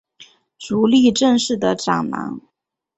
[0.57, 2.41] 足利政氏的长男。